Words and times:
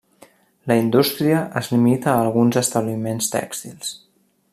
La 0.71 0.77
indústria 0.83 1.41
es 1.61 1.69
limita 1.73 2.09
a 2.13 2.23
alguns 2.29 2.59
establiments 2.63 3.29
tèxtils. 3.37 3.93